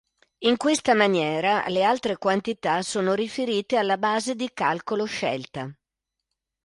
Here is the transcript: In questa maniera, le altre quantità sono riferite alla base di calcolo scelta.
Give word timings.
In 0.39 0.57
questa 0.57 0.95
maniera, 0.95 1.63
le 1.67 1.83
altre 1.83 2.17
quantità 2.17 2.81
sono 2.81 3.13
riferite 3.13 3.75
alla 3.77 3.99
base 3.99 4.33
di 4.33 4.49
calcolo 4.51 5.05
scelta. 5.05 5.71